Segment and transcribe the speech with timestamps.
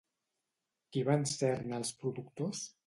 [0.95, 2.69] Qui van ser-ne els productors?